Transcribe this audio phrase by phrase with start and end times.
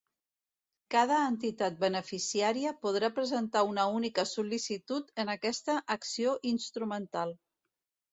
[0.93, 7.37] Cada entitat beneficiària podrà presentar una única sol·licitud en aquesta acció instrumental.